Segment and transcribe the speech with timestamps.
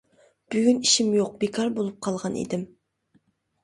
[0.55, 2.69] بۈگۈن ئىشىم يوق، بىكار بولۇپ قالغان ئىدىم.